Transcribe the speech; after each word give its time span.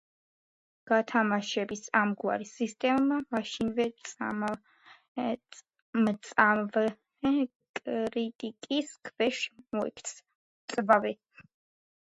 გათამაშების 0.91 1.81
ამგვარი 1.97 2.47
სისტემა 2.51 3.17
მაშინვე 3.35 3.85
მწვავე 6.07 7.35
კრიტიკის 7.89 8.91
ქვეშ 9.11 9.43
მოექცა. 9.77 11.45